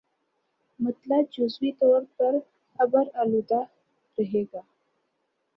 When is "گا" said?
4.53-4.61